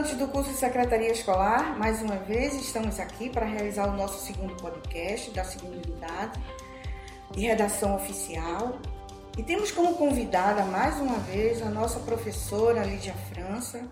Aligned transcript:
estudantes 0.00 0.16
do 0.16 0.28
curso 0.28 0.50
de 0.50 0.56
Secretaria 0.56 1.12
Escolar, 1.12 1.78
mais 1.78 2.00
uma 2.00 2.16
vez 2.16 2.54
estamos 2.54 2.98
aqui 2.98 3.28
para 3.28 3.44
realizar 3.44 3.86
o 3.88 3.96
nosso 3.96 4.24
segundo 4.24 4.56
podcast 4.56 5.30
da 5.30 5.44
segunda 5.44 5.76
unidade 5.76 6.40
de 7.32 7.40
redação 7.40 7.94
oficial. 7.96 8.78
E 9.36 9.42
temos 9.42 9.70
como 9.70 9.96
convidada 9.96 10.64
mais 10.64 10.98
uma 10.98 11.18
vez 11.18 11.60
a 11.60 11.68
nossa 11.68 12.00
professora 12.00 12.82
Lídia 12.82 13.14
França, 13.30 13.90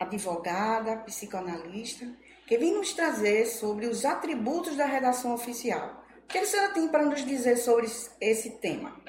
advogada, 0.00 0.96
psicoanalista, 0.98 2.06
que 2.46 2.56
vem 2.56 2.74
nos 2.74 2.94
trazer 2.94 3.46
sobre 3.46 3.86
os 3.86 4.04
atributos 4.04 4.76
da 4.76 4.86
redação 4.86 5.34
oficial. 5.34 6.02
O 6.24 6.28
que 6.28 6.38
a 6.38 6.46
senhora 6.46 6.72
tem 6.72 6.88
para 6.88 7.04
nos 7.04 7.24
dizer 7.24 7.56
sobre 7.56 7.86
esse 8.20 8.50
tema? 8.58 9.03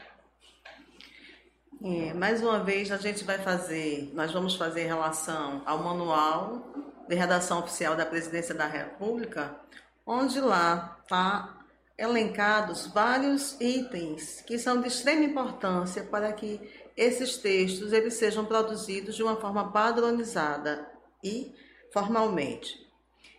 É, 1.87 2.15
mais 2.15 2.41
uma 2.41 2.63
vez 2.63 2.91
a 2.91 2.97
gente 2.97 3.23
vai 3.23 3.37
fazer, 3.37 4.11
nós 4.15 4.33
vamos 4.33 4.55
fazer 4.55 4.87
relação 4.87 5.61
ao 5.67 5.83
manual 5.83 6.73
de 7.07 7.13
redação 7.13 7.59
oficial 7.59 7.95
da 7.95 8.03
Presidência 8.03 8.55
da 8.55 8.65
República, 8.65 9.55
onde 10.03 10.41
lá 10.41 10.97
está 11.03 11.59
elencados 11.95 12.87
vários 12.87 13.55
itens 13.61 14.41
que 14.47 14.57
são 14.57 14.81
de 14.81 14.87
extrema 14.87 15.25
importância 15.25 16.03
para 16.05 16.33
que 16.33 16.59
esses 16.97 17.37
textos 17.37 17.93
eles 17.93 18.15
sejam 18.15 18.45
produzidos 18.45 19.15
de 19.15 19.21
uma 19.21 19.35
forma 19.35 19.71
padronizada 19.71 20.91
e 21.23 21.53
formalmente. 21.93 22.83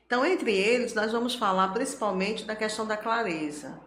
Então, 0.06 0.24
entre 0.24 0.54
eles, 0.54 0.94
nós 0.94 1.10
vamos 1.10 1.34
falar 1.34 1.72
principalmente 1.72 2.44
da 2.44 2.54
questão 2.54 2.86
da 2.86 2.96
clareza 2.96 3.84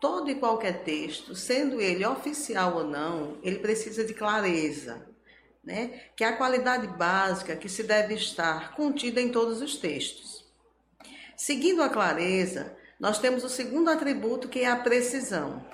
todo 0.00 0.30
e 0.30 0.34
qualquer 0.34 0.82
texto, 0.82 1.34
sendo 1.34 1.80
ele 1.80 2.04
oficial 2.06 2.78
ou 2.78 2.84
não, 2.84 3.38
ele 3.42 3.58
precisa 3.58 4.04
de 4.04 4.14
clareza, 4.14 5.06
né? 5.62 6.00
que 6.16 6.24
é 6.24 6.28
a 6.28 6.36
qualidade 6.36 6.86
básica 6.86 7.54
que 7.54 7.68
se 7.68 7.82
deve 7.82 8.14
estar 8.14 8.74
contida 8.74 9.20
em 9.20 9.28
todos 9.30 9.60
os 9.60 9.76
textos. 9.76 10.44
Seguindo 11.36 11.82
a 11.82 11.88
clareza, 11.88 12.76
nós 12.98 13.18
temos 13.18 13.44
o 13.44 13.48
segundo 13.48 13.90
atributo 13.90 14.48
que 14.48 14.60
é 14.60 14.68
a 14.68 14.76
precisão. 14.76 15.64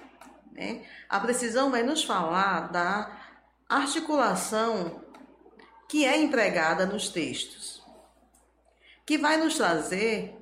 Né? 0.53 0.85
A 1.09 1.21
precisão 1.21 1.71
vai 1.71 1.83
nos 1.83 2.03
falar 2.03 2.73
da 2.73 3.21
articulação 3.69 5.05
que 5.89 6.05
é 6.05 6.17
empregada 6.19 6.85
nos 6.85 7.09
textos, 7.09 7.83
que 9.05 9.17
vai 9.17 9.37
nos 9.37 9.57
trazer 9.57 10.37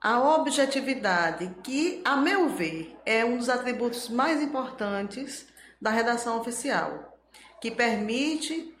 a 0.00 0.18
objetividade, 0.36 1.54
que, 1.62 2.00
a 2.04 2.16
meu 2.16 2.48
ver, 2.48 2.96
é 3.04 3.22
um 3.22 3.36
dos 3.36 3.50
atributos 3.50 4.08
mais 4.08 4.42
importantes 4.42 5.46
da 5.80 5.90
redação 5.90 6.40
oficial, 6.40 7.18
que 7.60 7.70
permite 7.70 8.74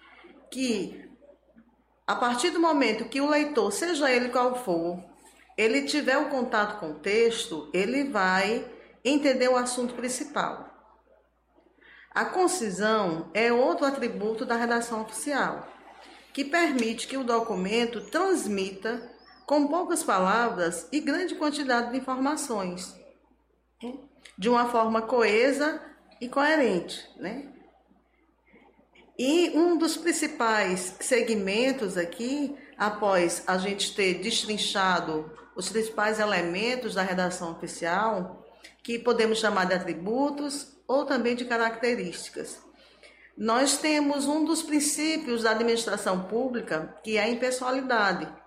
que, 0.50 1.10
a 2.06 2.14
partir 2.14 2.50
do 2.50 2.58
momento 2.58 3.08
que 3.08 3.20
o 3.20 3.28
leitor, 3.28 3.70
seja 3.70 4.10
ele 4.10 4.30
qual 4.30 4.64
for, 4.64 5.04
ele 5.58 5.82
tiver 5.82 6.16
o 6.16 6.30
contato 6.30 6.80
com 6.80 6.92
o 6.92 6.98
texto, 7.00 7.68
ele 7.74 8.04
vai 8.04 8.64
entender 9.04 9.48
o 9.48 9.56
assunto 9.56 9.92
principal. 9.92 10.70
A 12.12 12.24
concisão 12.24 13.30
é 13.34 13.52
outro 13.52 13.84
atributo 13.84 14.46
da 14.46 14.56
redação 14.56 15.02
oficial, 15.02 15.68
que 16.32 16.46
permite 16.46 17.06
que 17.06 17.18
o 17.18 17.24
documento 17.24 18.00
transmita 18.00 19.19
com 19.50 19.66
poucas 19.66 20.04
palavras 20.04 20.86
e 20.92 21.00
grande 21.00 21.34
quantidade 21.34 21.90
de 21.90 21.98
informações, 21.98 22.94
de 24.38 24.48
uma 24.48 24.68
forma 24.68 25.02
coesa 25.02 25.82
e 26.20 26.28
coerente, 26.28 27.04
né? 27.16 27.48
E 29.18 29.50
um 29.50 29.76
dos 29.76 29.96
principais 29.96 30.94
segmentos 31.00 31.96
aqui, 31.96 32.56
após 32.78 33.42
a 33.44 33.58
gente 33.58 33.92
ter 33.92 34.20
destrinchado 34.22 35.28
os 35.56 35.68
principais 35.68 36.20
elementos 36.20 36.94
da 36.94 37.02
redação 37.02 37.50
oficial, 37.50 38.46
que 38.84 39.00
podemos 39.00 39.40
chamar 39.40 39.64
de 39.64 39.74
atributos 39.74 40.76
ou 40.86 41.04
também 41.04 41.34
de 41.34 41.44
características. 41.44 42.62
Nós 43.36 43.78
temos 43.78 44.28
um 44.28 44.44
dos 44.44 44.62
princípios 44.62 45.42
da 45.42 45.50
administração 45.50 46.28
pública, 46.28 46.96
que 47.02 47.16
é 47.16 47.24
a 47.24 47.28
impessoalidade 47.28 48.38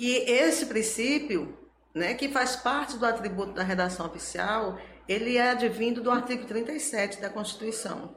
que 0.00 0.24
esse 0.26 0.64
princípio, 0.64 1.58
né, 1.94 2.14
que 2.14 2.30
faz 2.30 2.56
parte 2.56 2.96
do 2.96 3.04
atributo 3.04 3.52
da 3.52 3.62
redação 3.62 4.06
oficial, 4.06 4.78
ele 5.06 5.36
é 5.36 5.50
advindo 5.50 6.00
do 6.00 6.10
artigo 6.10 6.46
37 6.46 7.20
da 7.20 7.28
Constituição, 7.28 8.16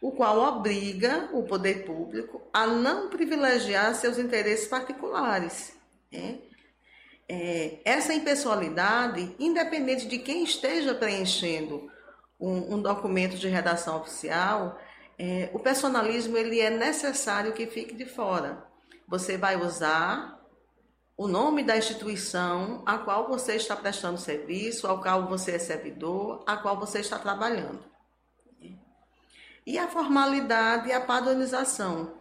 o 0.00 0.12
qual 0.12 0.38
obriga 0.38 1.28
o 1.32 1.42
poder 1.42 1.84
público 1.84 2.40
a 2.52 2.68
não 2.68 3.10
privilegiar 3.10 3.92
seus 3.96 4.16
interesses 4.16 4.68
particulares. 4.68 5.76
Né? 6.12 6.38
É, 7.28 7.80
essa 7.84 8.14
impessoalidade, 8.14 9.34
independente 9.40 10.06
de 10.06 10.18
quem 10.18 10.44
esteja 10.44 10.94
preenchendo 10.94 11.90
um, 12.38 12.76
um 12.76 12.80
documento 12.80 13.36
de 13.36 13.48
redação 13.48 13.96
oficial, 13.96 14.80
é, 15.18 15.50
o 15.52 15.58
personalismo 15.58 16.38
ele 16.38 16.60
é 16.60 16.70
necessário 16.70 17.52
que 17.54 17.66
fique 17.66 17.92
de 17.92 18.06
fora. 18.06 18.64
Você 19.08 19.36
vai 19.36 19.56
usar 19.56 20.40
o 21.16 21.28
nome 21.28 21.62
da 21.62 21.76
instituição 21.76 22.82
a 22.86 22.98
qual 22.98 23.28
você 23.28 23.56
está 23.56 23.76
prestando 23.76 24.18
serviço, 24.18 24.86
ao 24.86 25.00
qual 25.00 25.26
você 25.28 25.52
é 25.52 25.58
servidor, 25.58 26.42
a 26.46 26.56
qual 26.56 26.78
você 26.78 27.00
está 27.00 27.18
trabalhando. 27.18 27.84
E 29.64 29.78
a 29.78 29.86
formalidade 29.86 30.88
e 30.88 30.92
a 30.92 31.00
padronização, 31.00 32.14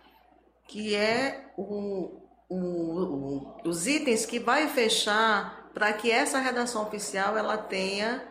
que 0.67 0.95
é 0.95 1.51
o, 1.57 2.21
o, 2.47 2.55
o, 2.55 3.61
os 3.65 3.87
itens 3.87 4.25
que 4.25 4.39
vai 4.39 4.67
fechar 4.67 5.69
para 5.73 5.91
que 5.93 6.11
essa 6.11 6.37
redação 6.37 6.83
oficial 6.83 7.37
ela 7.37 7.57
tenha 7.57 8.27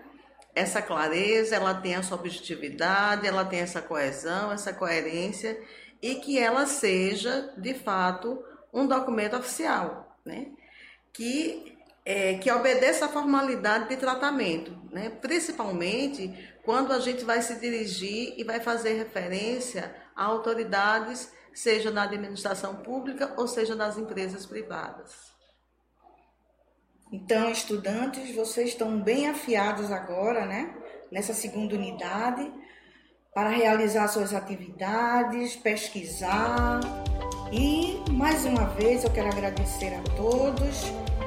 essa 0.54 0.80
clareza, 0.82 1.56
ela 1.56 1.74
tenha 1.74 1.98
essa 1.98 2.14
objetividade, 2.14 3.26
ela 3.26 3.44
tenha 3.44 3.62
essa 3.62 3.82
coesão, 3.82 4.52
essa 4.52 4.72
coerência 4.72 5.60
e 6.02 6.16
que 6.16 6.38
ela 6.38 6.66
seja, 6.66 7.52
de 7.56 7.74
fato, 7.74 8.42
um 8.72 8.86
documento 8.86 9.36
oficial 9.36 10.09
né? 10.24 10.46
que, 11.12 11.76
é, 12.04 12.34
que 12.34 12.50
obedeça 12.50 13.06
à 13.06 13.08
formalidade 13.08 13.88
de 13.88 13.96
tratamento, 13.96 14.76
né? 14.90 15.10
principalmente 15.10 16.52
quando 16.64 16.92
a 16.92 17.00
gente 17.00 17.24
vai 17.24 17.42
se 17.42 17.58
dirigir 17.58 18.34
e 18.36 18.44
vai 18.44 18.60
fazer 18.60 18.94
referência 18.94 19.94
a 20.14 20.24
autoridades, 20.24 21.32
seja 21.52 21.90
na 21.90 22.04
administração 22.04 22.76
pública 22.76 23.34
ou 23.36 23.48
seja 23.48 23.74
nas 23.74 23.98
empresas 23.98 24.46
privadas. 24.46 25.30
Então, 27.12 27.50
estudantes, 27.50 28.34
vocês 28.34 28.68
estão 28.68 29.00
bem 29.00 29.28
afiados 29.28 29.90
agora, 29.90 30.46
né? 30.46 30.72
Nessa 31.10 31.34
segunda 31.34 31.74
unidade, 31.74 32.52
para 33.34 33.48
realizar 33.48 34.06
suas 34.06 34.32
atividades, 34.32 35.56
pesquisar, 35.56 36.80
e 37.52 38.02
mais 38.10 38.44
uma 38.44 38.64
vez 38.66 39.04
eu 39.04 39.10
quero 39.10 39.28
agradecer 39.28 39.94
a 39.94 40.02
todos 40.16 40.84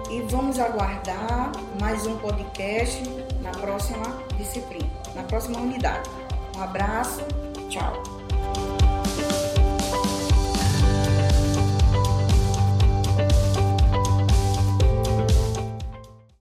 e 0.10 0.22
vamos 0.30 0.60
aguardar 0.60 1.52
mais 1.80 2.06
um 2.06 2.18
podcast 2.18 3.04
na 3.42 3.52
próxima 3.52 4.24
disciplina, 4.38 4.90
na 5.16 5.24
próxima 5.24 5.60
unidade. 5.60 6.10
Um 6.56 6.62
abraço, 6.62 7.22
tchau. 7.70 8.23